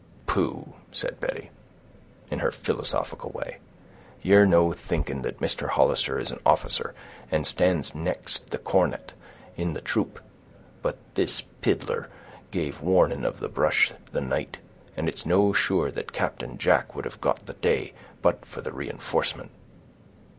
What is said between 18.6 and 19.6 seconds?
the reënforcement."